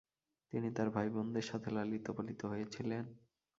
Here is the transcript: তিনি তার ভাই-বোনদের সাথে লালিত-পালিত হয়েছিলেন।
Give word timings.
তিনি 0.53 0.69
তার 0.71 0.89
ভাই-বোনদের 0.89 1.41
সাথে 1.41 1.69
লালিত-পালিত 1.71 2.41
হয়েছিলেন। 2.45 3.03